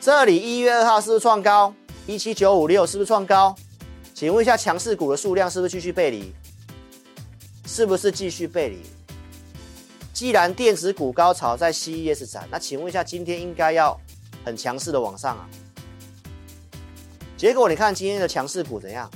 [0.00, 1.74] 这里一月二号是不是创高？
[2.06, 3.54] 一七九五六是不是创高？
[4.14, 6.32] 请问一下，强势股的数量是不是继续背离？
[7.66, 8.78] 是不是继续背离？
[10.14, 13.94] 既然电子股高潮在 CES 展，那请问一下，今天应该要
[14.42, 15.46] 很强势的往上啊？
[17.36, 19.10] 结果你看今天的强势股怎样？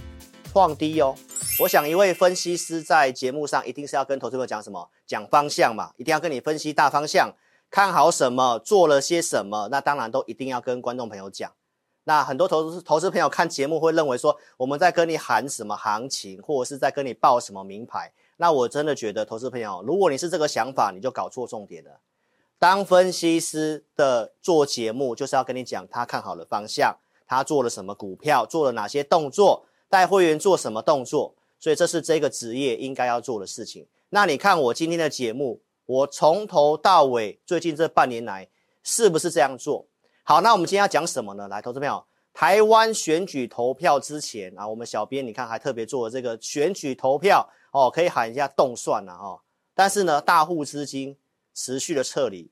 [0.52, 1.16] 创低哦。
[1.60, 4.90] 我想一位分析师在节目上一定是要跟投资者讲什么？
[5.06, 7.34] 讲方向嘛，一定要跟你分析大方向。
[7.70, 11.52] 看好什么，做了些什么，那当然都一定要跟观众朋友讲。
[12.06, 18.12] 那很多投资投资朋友看节目会认为说我们在跟你喊什么行情，或者是在跟你报什么名牌。
[18.36, 22.00] 那我真的觉得投资朋友，如果你是这个想法，你就搞错重点了。
[22.58, 26.96] 当分析师的做节目，就是要跟你讲他看好的方向，
[27.26, 31.34] 他做了什么股票，做了哪些动作，带会员做什么动作。
[31.58, 33.86] 所以这是这个职业应该要做的事情。
[34.10, 35.60] 那你看我今天的节目。
[35.86, 38.48] 我从头到尾，最近这半年来，
[38.82, 39.86] 是不是这样做？
[40.22, 41.46] 好，那我们今天要讲什么呢？
[41.48, 42.02] 来，投资朋友，
[42.32, 49.40] 台湾选举投票之前啊，我们小编你看还特别做了这个选举投票哦，可以喊一下动算了哦。
[49.74, 51.16] 但是呢，大户资金
[51.52, 52.50] 持续的撤离，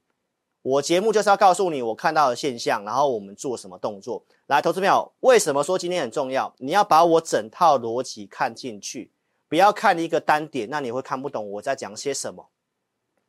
[0.60, 4.22] 我节目就是要告诉你我看到的现象，然后我们做什么动作。
[4.48, 6.54] 来，投资朋友，为什么说今天很重要？
[6.58, 9.10] 你要把我整套逻辑看进去，
[9.48, 12.50] 不要看一个单点，那你会看不懂我在讲些什么。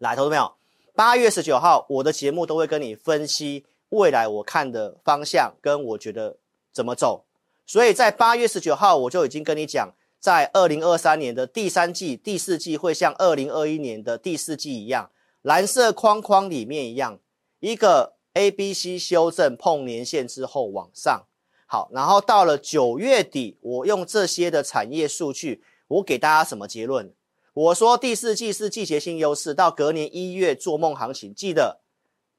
[0.03, 0.53] 来，投资朋友，
[0.93, 6.35] 八月十九号，我的节目都会跟你分析未来我看的方向，跟我觉得
[6.73, 7.23] 怎么走。
[7.65, 15.09] 所以在八月十九号，我就已经跟你讲，在二零二三年的第三季、第四季会像二零二一年的第四季一样，
[15.41, 17.17] 蓝色框框里面一样，
[17.61, 21.23] 一个 A、B、C 修正碰年线之后往上。
[21.65, 27.13] 好，然后到了九月底，我用这些的产业数据，我给大家什么结论？
[27.53, 31.81] 我说第四季是季节性优势，到隔年一月做梦行情，记得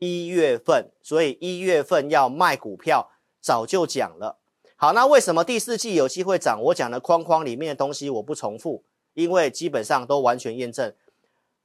[0.01, 4.41] 一月份，所以一月份要卖股票，早就讲了。
[4.75, 6.61] 好，那为什么第四季有机会涨？
[6.61, 10.93] 我讲的框框里面的东西我不重复，因为基本上都完全验证。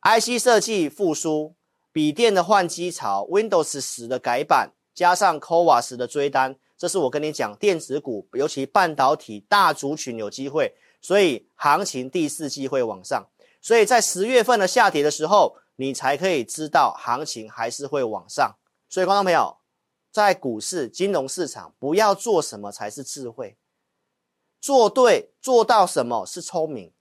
[0.03, 1.55] IC 设计复苏，
[1.91, 13.25] 笔电的换机潮，Windows 十的改版，加上 CoWoS 的追单，这是我跟你讲电子股，尤其半导体大族群有机会，所以行情第四季会往上。
[13.61, 18.57] 所以在十月份的下跌的时候，你才可以知道行情还是会往上。
[18.87, 19.57] 所以，观众朋友，
[20.11, 23.57] 在股市、金融市场，不要做什么才是智慧，
[24.59, 26.93] 做对做到什么是聪明，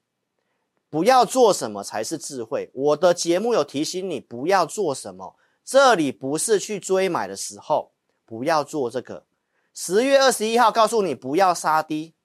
[0.89, 2.69] 不要做什么才是智慧。
[2.73, 7.93] 我的节目有提醒你不要做什么，这里不是去追买的时候，
[8.25, 9.25] 不要做这个。
[9.73, 12.15] 十月二十一号告诉你不要杀低，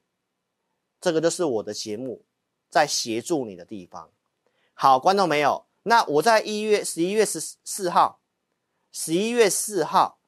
[1.00, 2.24] 这个就是我的节目
[2.68, 4.10] 在协助你的地方。
[4.76, 5.66] 好，观众没有？
[5.84, 8.20] 那我在一月十一月十四号，
[8.90, 10.18] 十一月四号，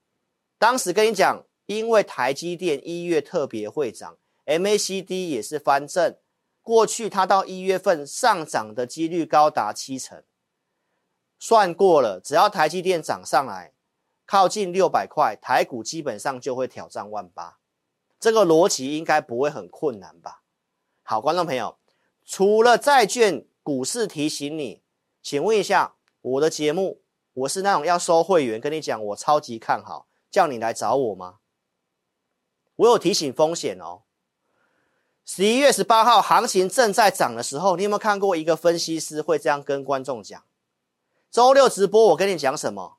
[0.57, 6.17] 当时跟你讲，因为台积电一月特别会涨，MACD 也是翻正，
[6.63, 10.23] 过去它到一月份上涨的几率高达七成，
[11.39, 13.73] 算过了，只要台积电涨上来，
[14.25, 17.59] 靠近六百块，台股基本上就会挑战万八，
[18.21, 20.43] 这个逻辑应该不会很困难吧？
[21.03, 21.79] 好，观众朋友，
[22.25, 23.47] 除了债券。
[23.67, 24.81] 股市提醒你，
[25.21, 31.39] 请问一下，我的节目，我是那种要收会员跟你讲我超级看好，叫你来找我吗？
[32.77, 34.03] 我有提醒风险哦。
[35.25, 40.45] 十一月十八号行情正在涨的时候，你有没有看过一个分析师会这样跟观众讲？
[41.29, 42.99] 周六直播我跟你讲什么？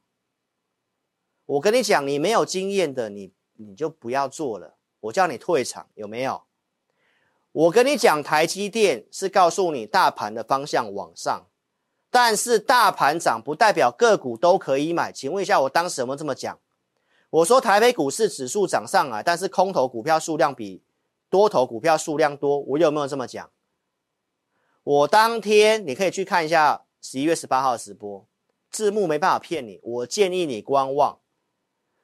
[1.46, 6.44] 我跟你讲，你没有经验的，你你就不要做了，我叫你退场，有没有？
[7.57, 11.47] 我跟你讲，台积电是告诉你大盘的方向往上，
[12.12, 15.12] 但是大盘涨不代表个股都可以买。
[15.12, 16.59] 请问一下，我当时有没有这么讲？
[17.31, 20.84] 我说台北股市指数涨上来，但是空头股票数量比
[21.31, 23.50] 多头股票数量多，我有没有这么讲？
[24.84, 28.28] 我当天你可以去看一下十一月十八号的直播，
[28.69, 29.79] 字幕没办法骗你。
[29.81, 31.18] 我建议你观望，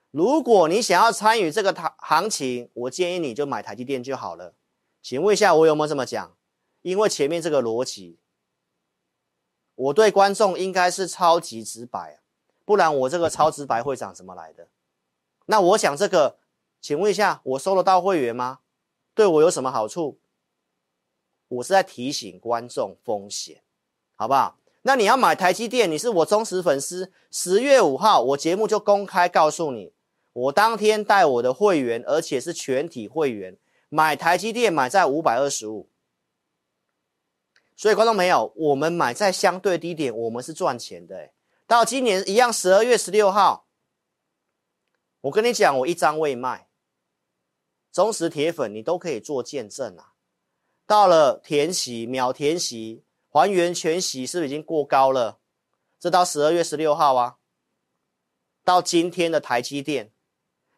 [0.09, 4.56] 如果你想要参与这个行行情，我建议你就买台积电就好了。
[5.03, 6.38] 请问一下，我有没有这么讲？
[6.81, 8.19] 因为前面这个逻辑，
[9.75, 12.21] 我对观众应该是超级直白，
[12.63, 14.69] 不然我这个超直白会长怎么来的？
[15.47, 16.38] 那我想这个，
[16.79, 18.59] 请问一下，我收得到会员吗？
[19.13, 20.19] 对我有什么好处？
[21.49, 23.61] 我是在提醒观众风险，
[24.15, 24.57] 好不好？
[24.83, 29.94] 那你要买台积电，你是我忠实粉丝，十月五号我节目就公开告诉你，
[30.31, 33.57] 我当天带我的会员，而且是全体会员。
[33.95, 35.88] 买台积电买在五百二十五，
[37.75, 41.30] 所以观众朋友，我们买在相对低点，我们是赚钱的。
[41.68, 43.68] 到今年一样，十二月十六号，
[45.22, 46.68] 我跟你讲，我一张未卖，
[47.92, 50.13] 忠实铁粉你都可以做见证啊。
[50.88, 55.38] 到了填息秒填息还原全息，是不是已经过高了？
[56.00, 57.38] 这到十二月十六号啊，
[58.63, 60.12] 到今天的台积电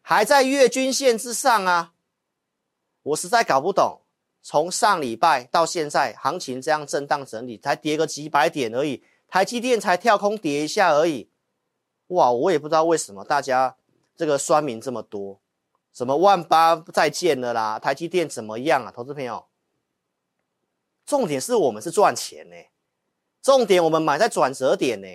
[0.02, 1.94] 还在月均线之上啊。
[3.06, 4.00] 我实在搞不懂，
[4.42, 11.30] 从上礼拜到现在，行情这样震荡整理，才跌个几百点而已，台积电才跳空跌一下而已。
[12.08, 13.76] 哇，我也不知道为什么大家。
[14.16, 15.42] 这个酸民这么多，
[15.92, 17.78] 什么万八再见了啦？
[17.78, 18.90] 台积电怎么样啊？
[18.90, 19.46] 投资朋友，
[21.04, 22.56] 重点是我们是赚钱呢，
[23.42, 25.06] 重点我们买在转折点呢，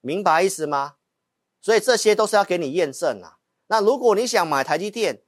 [0.00, 0.96] 明白意思吗？
[1.60, 3.40] 所以这些都是要给你验证啊。
[3.66, 5.20] 那如果你想买台积电，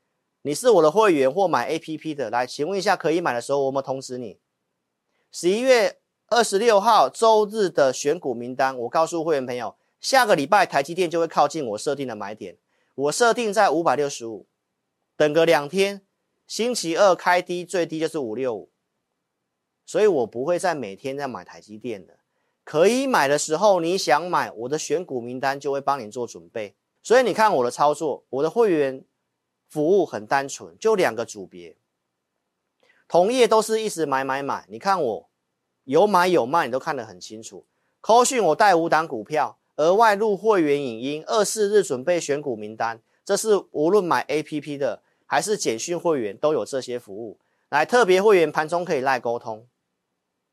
[0.48, 4.38] 你是我的会员或买 APP 的，来，请问一下，可以买的时候，我们通知你。
[5.30, 5.98] 十一月
[6.28, 9.76] 二十六号周日的选股名单，我告诉会员朋友。
[10.00, 12.56] 下个礼拜台积电就会靠近我设定的买点，
[12.94, 14.46] 我设定在五百六十五，
[15.18, 16.00] 等个两天，
[16.46, 18.70] 星期二开低最低就是五六五，
[19.84, 22.20] 所以我不会再每天在买台积电的，
[22.64, 26.74] 可以买的时候你想买，我的选股名单就会帮你做准备。
[27.02, 29.04] 所以你看我的操作，我的会员
[29.68, 31.76] 服务很单纯，就两个组别，
[33.06, 35.28] 同业都是一直买买买，你看我
[35.84, 37.64] 有买有卖，你都看得很清楚。
[38.00, 39.58] 扣讯我带五档股票。
[39.76, 47.38] 额外入会员影音，二四日准备选股名单，这是无论买 APP 的还是简讯会员都有这些服务。
[47.68, 49.68] 来，特别会员盘中可以赖沟通，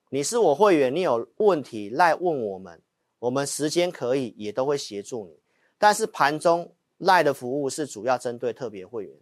[0.10, 2.80] 你是我会员，你有问题赖问我们，
[3.18, 5.40] 我们时间可以也都会协助你。
[5.80, 9.18] 但是盘中赖的服务是主要针对特别会员，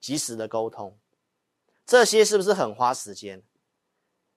[0.00, 0.98] 及时的沟通，
[1.84, 3.42] 这些是不是很花时间？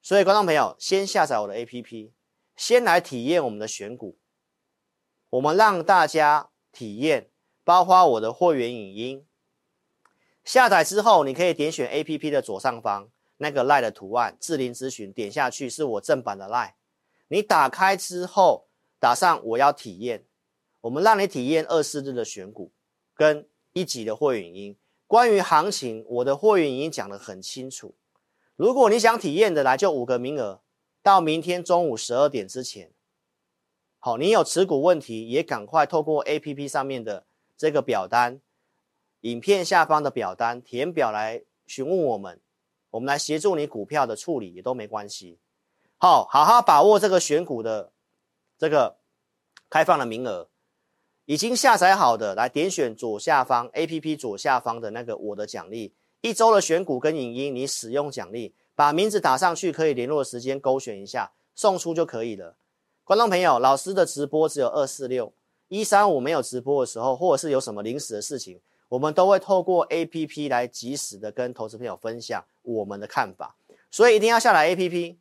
[0.02, 2.12] 所以观众朋友，先下载我的 APP，
[2.56, 4.18] 先来体验我们的选股。
[5.32, 7.30] 我们让大家体验，
[7.64, 9.26] 包括我的会员影音。
[10.44, 16.74] 下载之后，你可以点选 APP 的左上方那个 lie 的图案，智霖咨询，点下去是我正版的 lie。
[17.28, 20.26] 你打开之后，打上我要体验，
[20.82, 22.72] 我们让你体验二四日的选股
[23.14, 24.78] 跟一级的会员影音。
[25.08, 27.96] 关于行情，我的会员影音讲得很清楚。
[28.56, 30.62] 如果你想体验的来，就五个名额，
[31.02, 32.92] 到明天中午十二点之前。
[33.98, 37.26] 好，你有持股问题，也赶快透过 APP 上面的
[37.58, 38.40] 这个表单，
[39.22, 42.40] 影片下方的表单填表来询问我们，
[42.92, 45.38] 我们来协助你股票的处理也都没关系。
[45.98, 47.92] 好，好好把握这个选股的
[48.58, 48.98] 这个
[49.70, 50.48] 开放的名额，
[51.30, 62.56] 已经下载好的来点选左下方 APP 左下方的那个我的奖励，一周的选股跟影音你使用奖励，把名字打上去，可以联络的时间勾选一下，送出就可以了。
[63.04, 65.32] 观众朋友，老师的直播只有二四六
[65.68, 73.56] 一三五没有直播的时候，或者是有什么临时的事情，我们都会透过 APP 来及时的跟投资朋友分享我们的看法。
[73.92, 75.18] 所以一定要下载 APP，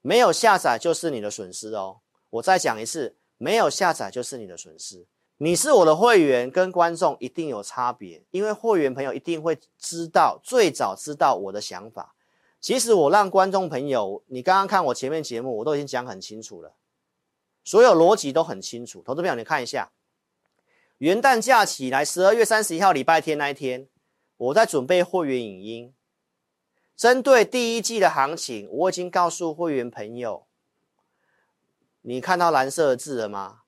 [0.00, 1.98] 没有下载就是你的损失哦。
[2.30, 5.04] 我再讲一次，没有下载就是你的损失。
[5.42, 12.14] 你是我的会员，跟观众一定有差别，因为会员朋友一定会知道最早知道我的想法。
[12.60, 16.74] 其实我让观众朋友，你刚刚看我前面节目，我都已经讲很清楚了。
[17.64, 19.90] 所有逻辑都很清楚，投资朋友，你看一下，
[20.98, 23.88] 元旦假期来，十二月三十一号礼拜天那一天，
[24.36, 25.94] 我在准备会员影音，
[26.94, 30.44] 针对第一季的行情，我已经告诉会员朋友，
[32.02, 33.59] 你看到蓝色的字了吗？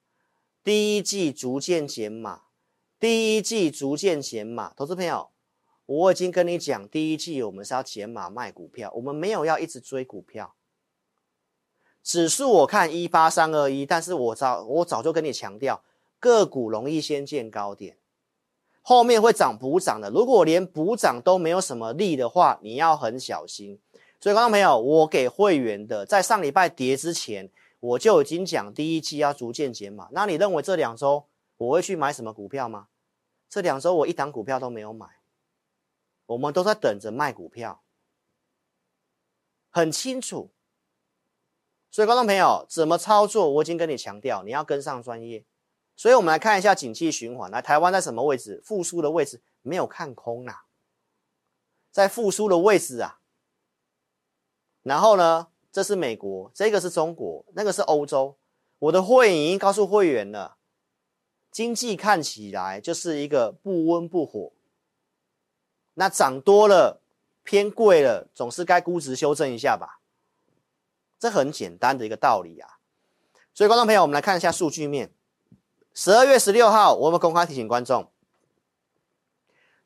[0.65, 2.43] 第一季逐渐减码，
[3.01, 5.31] 第一季逐渐减码，投资朋友，
[5.87, 10.55] 我已经跟你讲，第一季我们是要减码卖股票，我们没有要一直追股票。
[12.05, 15.83] 指数我看一八三二一，但是我早我早就跟你强调，
[16.21, 17.97] 个股容易先见高点，
[18.83, 20.11] 后面会涨补涨的。
[20.11, 23.81] 如果连补涨都没有什么力的话，你要很小心。
[24.21, 27.51] 所以，观众朋友，我给会员的，在上礼拜跌之前，
[27.83, 30.09] 我就已经讲第一季要逐渐减码。
[30.13, 32.87] 那你认为这两周我会去买什么股票吗？
[33.49, 35.07] 这两周我一档股票都没有买，
[36.27, 37.83] 我们都在等着卖股票，
[39.71, 40.55] 很清楚。
[41.91, 43.51] 所以，观众朋友怎么操作？
[43.51, 45.45] 我已经跟你强调，你要跟上专业。
[45.97, 47.51] 所以，我们来看一下景气循环。
[47.51, 48.63] 来，台湾在什么位置？
[48.65, 50.65] 复苏的位置，没有看空啊，
[51.91, 53.21] 在复苏的位置啊。
[54.83, 58.37] 然后呢，这是美国，这个是中国，那个是欧洲。
[58.79, 60.57] 我的会员已经告诉会员了，
[61.51, 64.53] 经济看起来就是一个不温不火。
[65.95, 67.01] 那涨多了，
[67.43, 70.01] 偏贵了，总是该估值修正一下吧。
[71.19, 72.79] 这很简单的一个道理啊，
[73.55, 75.13] 所以观众朋友，我们来看一下数据面。
[75.95, 78.11] 十二月十六号，我们公开提醒观众，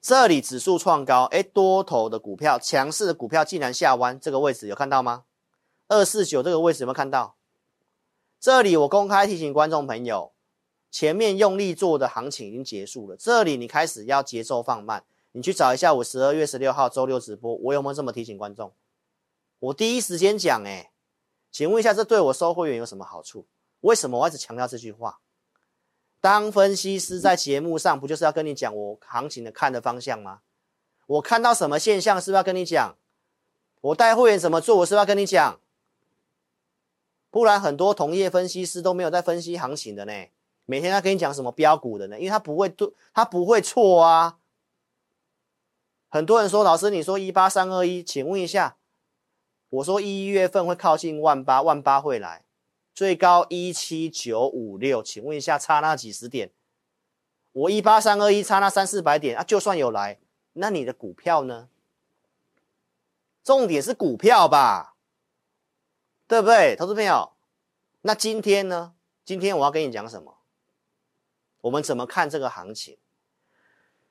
[0.00, 5.24] 这里指数创高，哎，多头的股票，强势的股票竟然下弯，这个位置有看到吗？
[5.88, 7.36] 二四九这个位置有没有看到？
[8.40, 10.32] 这里我公开提醒观众朋友，
[10.90, 18.72] 前面用力做的行情已经结束了，这里你开始要节奏放慢，你去找一下我十二月十六号周六直播，我有没有这么提醒观众？
[19.58, 20.90] 我第一时间讲，哎，
[21.50, 23.46] 请问一下，这对我收会员有什么好处？
[23.80, 25.18] 为什么我一直强调这句话？
[26.20, 30.40] 当分析师在节目上，不就是要跟你讲我行情的看的方向吗？
[31.06, 32.96] 我看到什么现象，是不是要跟你讲？
[33.80, 35.60] 我带会员怎么做，我是不是要跟你讲？
[37.36, 40.12] 不然很多同业分析师都没有在分析行情的呢。
[40.64, 42.18] 每天他跟你讲什么标股的呢？
[42.18, 44.38] 因为他不会对，他不会错啊。
[46.08, 48.78] 很多人说，老师你说一八三二一，请问一下，
[49.68, 52.46] 我说一月份会靠近万八，万八会来。
[52.94, 56.50] 最高一七九五六，请问一下，差那几十点？
[57.52, 59.44] 我一八三二一，差那三四百点啊！
[59.44, 60.18] 就算有来，
[60.54, 61.68] 那你的股票呢？
[63.44, 64.95] 重点是股票吧，
[66.28, 67.32] 对不对，投资朋友？
[68.02, 68.94] 那今天呢？
[69.24, 70.38] 今天我要跟你讲什么？
[71.62, 72.98] 我们怎么看这个行情？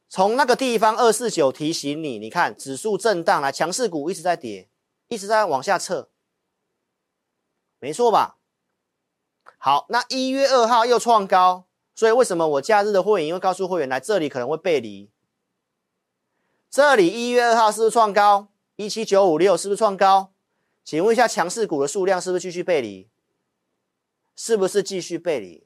[0.07, 4.69] 从那个地方二四九提醒你，你看指数震荡来，强势股一直在跌，
[5.07, 6.09] 一直在往下撤，
[7.79, 8.37] 没错吧？
[9.57, 15.09] 好，那一月二号又创高，所以为什么我假日的会员会告诉会员来这里可能会背离？
[16.69, 18.49] 这里一月二号是不是创高？
[18.75, 20.33] 一七九五六是不是创高？
[20.85, 23.09] 请问一下，强势股的数量是不是继续背离？
[24.35, 25.65] 是不是继续背离？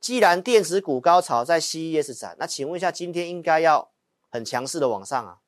[0.00, 3.92] 既然电子股高潮在 CES 展，那请问一下，今天应该要
[4.28, 5.38] 很强势的往上啊？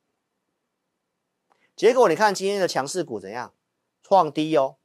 [1.74, 3.52] 结果你看今天的强势股怎样？
[4.00, 4.76] 创低哦。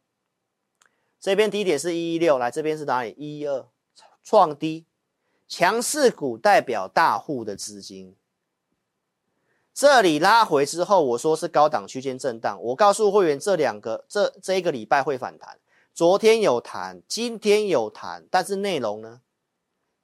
[1.19, 3.13] 这边低点是一一六，来这边是哪里？
[3.15, 3.67] 一一二，
[4.23, 4.87] 创低，
[5.47, 8.15] 强势股代表大户的资金。
[9.79, 12.61] 这里拉回之后，我说是高档区间震荡。
[12.63, 15.57] 我告诉会员，这两个这这一个礼拜会反弹。
[15.93, 19.21] 昨天有弹，今天有弹，但是内容呢？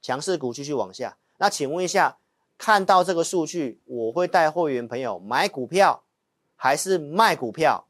[0.02, 1.18] 强势股继续往下。
[1.40, 2.20] 那请问一下，
[2.58, 6.04] 看到这个数据，我会带会员朋友买股票，
[6.56, 7.86] 还是卖股票？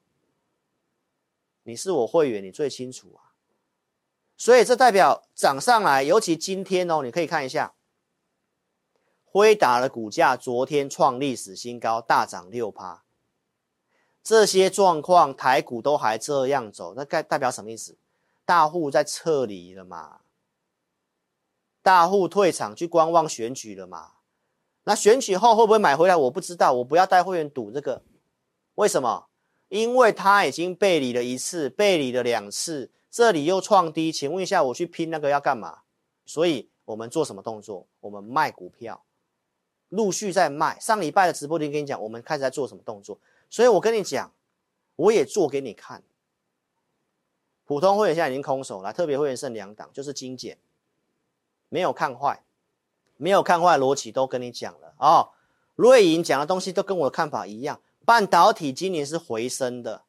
[1.62, 3.38] 你是我会员，你最清楚啊。
[4.36, 7.76] 所以这代表涨上来，尤其今天哦，你可以看一下，
[9.36, 13.04] 辉达的股价昨天创历史新高，大涨六趴。
[14.24, 17.98] 这些状况，台股都还这样走，那代代表什么意思？
[18.46, 20.22] 大户在撤离了嘛？
[21.84, 24.12] 大户退场去观望选举了嘛？
[24.86, 26.16] 那选举后会不会买回来？
[26.16, 28.04] 我不知道，我不要带会员赌这个，
[28.76, 29.26] 为什么？
[29.68, 35.80] 因为他已经背离了一次，背离了两次，这里又创低，请问一下，我去拼那个要干嘛？
[36.26, 37.86] 所以我们做什么动作？
[38.00, 39.04] 我们卖股票，
[39.96, 40.80] 陆续在卖。
[40.80, 43.18] 上礼拜的直播间跟你讲，我们开始在做什么动作？
[43.50, 44.32] 所以我跟你讲，
[44.96, 46.04] 我也做给你看。
[47.66, 50.58] 普通会员现在已经空手了，特别会员剩两档，就是精简，
[51.70, 52.44] 没有看坏，
[53.18, 55.32] 没有看坏，逻辑都跟你讲了哦。
[55.76, 57.82] 瑞银讲的东西都跟我的看法一样。
[58.06, 60.04] 半导体今年是回升的，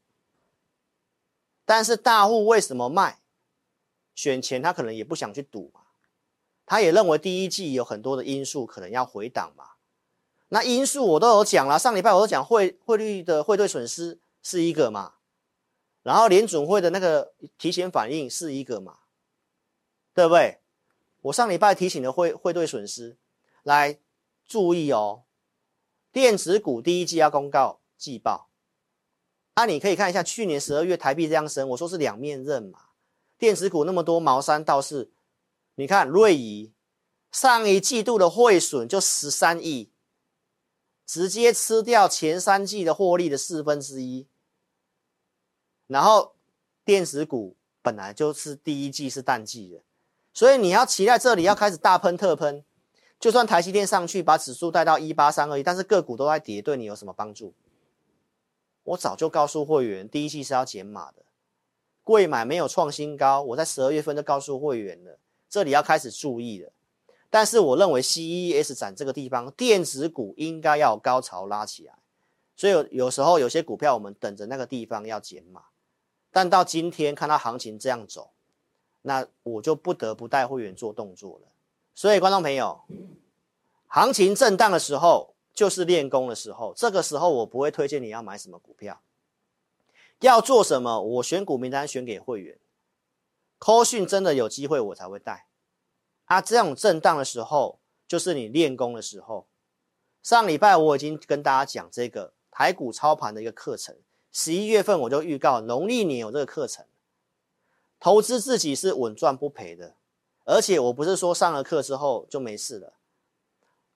[1.64, 3.21] 但是大户为什么卖？
[4.14, 5.81] 选前他可能也不想去赌嘛，
[6.64, 9.75] 他也认为第一季有很多的因素可能要回档嘛。
[10.49, 15.15] 那因素我都有讲了，上礼拜我都讲汇汇率的汇兑损失是一个嘛，
[16.03, 18.99] 然后联准会的那个提前反应是一个嘛，
[20.15, 20.61] 对不对？
[21.23, 23.17] 我上礼拜提醒的汇汇兑损失，
[23.62, 23.99] 来
[24.47, 25.25] 注意哦，
[26.12, 27.81] 电子股第一季要公告。
[27.99, 28.50] 季报，
[29.55, 32.79] 那、啊、你可以看一下去年十二月台币这样升，我说是两面刃嘛。
[33.38, 35.11] 电子股那么多毛三到四，
[35.76, 36.75] 你看瑞仪
[37.33, 39.91] 上一季度的汇损就十三亿，
[41.07, 44.27] 直接吃掉前三季的获利的四分之一。
[45.87, 46.35] 然后
[46.85, 49.81] 电子股本来就是第一季是淡季的，
[50.35, 52.65] 所以你要期待这里要开始大喷特喷。
[53.19, 57.55] 就算台积电上去把指数带到一八三二一，但是个股都在跌，对你有什么帮助？
[58.83, 61.25] 我早就告诉会员，第一季是要减码的，
[62.05, 63.41] 贵买没有创新高。
[63.43, 66.71] 我在十二月份就告诉会员了，这里要开始注意了。
[67.30, 71.95] 但是我认为 CES 展这个地方，电子股应该要高潮拉起来，
[72.56, 75.64] 所以有有时候有些股票我们等着那个地方要减码。
[76.30, 78.30] 但到今天看到行情这样走，
[79.02, 81.49] 那我就不得不带会员做动作了。
[81.95, 82.83] 所以观众朋友，
[83.87, 85.35] 行情震荡的时候。
[85.56, 89.00] 就是练功的时候，这个时候我不会推荐你要买什么股票，
[90.21, 92.59] 要做什么，我选股名单选给会员，
[93.59, 95.47] 扣讯真的有机会我才会带，
[96.26, 99.47] 啊，这种震荡的时候，就是你练功的时候。
[100.23, 103.97] 上礼拜我已经跟大家讲这个台股操盘的一个课程，
[104.33, 106.85] 十一月份我就预告农历年有这个课程，
[108.00, 109.95] 投资自己是稳赚不赔的，
[110.45, 112.95] 而且我不是说上了课之后就没事了，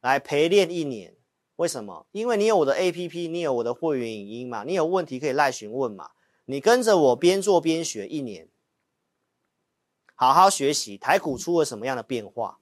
[0.01, 1.17] 来陪练一年，
[1.57, 2.07] 为什么？
[2.13, 6.13] 因为你有我的 APP，你有我的会员影音嘛，你有问题可以赖询问嘛，
[6.45, 8.49] 你跟着我边做边学一年，
[10.21, 12.59] 好好学习台股出了什么样的变化，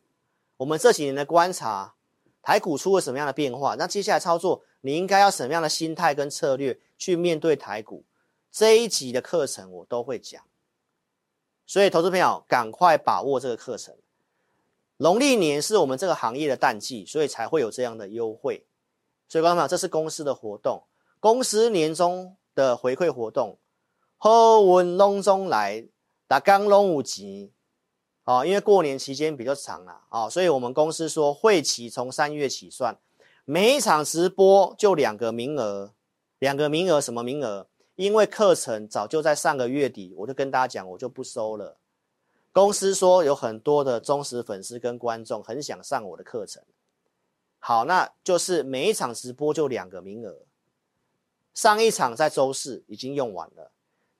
[0.59, 1.97] 我们这几年的观察。
[2.41, 3.75] 台股出了什么样的变化？
[3.75, 8.05] 那接下来操作，你应该要什么样的心态跟策略去面对台股？
[8.53, 10.41] 这一集的课程我都会讲，
[11.67, 13.97] 所以投资朋友赶快把握这个课程。
[14.99, 18.65] 农历年是我们这个行业的淡季，所以才会有这样的优惠。
[19.29, 20.85] 所以，观众朋友，这是公司的活动，
[21.19, 23.59] 公司年终的回馈活动，
[24.17, 25.85] 好运隆中来，
[26.29, 27.51] 打刚拢五级。
[28.25, 32.99] 哦，因为过年期间比较长了，哦，所以我们公司说会期从三月起算，
[33.47, 35.95] 每一场直播就两个名额，
[36.39, 37.67] 两个名额什么名额？
[37.95, 41.79] 因为课程早就在上个月底，我就跟大家讲，我就不收了。
[42.53, 46.63] 公司说有很多的忠实粉丝跟观众很想上我的课程，
[47.59, 50.41] 好，那就是每一场直播就两个名额，
[51.55, 53.71] 上一场在周四已经用完了，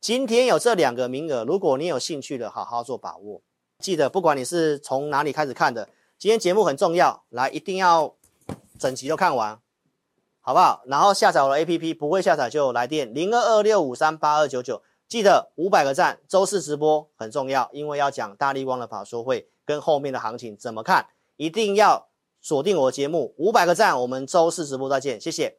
[0.01, 3.43] 今天有这两个名额，如果你有兴趣的，好好做把握。
[3.81, 8.15] 记得，不管你是从哪里开始看的，今天节目很重要，来一定要
[8.79, 9.61] 整集都看完，
[10.41, 10.83] 好不好？
[10.87, 14.83] 然后下载我的 APP，不会下载就来电零二二六五三八二九九。
[15.09, 22.09] 记得五百个赞，周四直播很重要，因为要讲大力光的法说会跟后面的行情怎么看，一定要
[22.41, 23.35] 锁定我的节目。
[23.39, 25.59] 五百个赞，我们周四直播再见，谢谢，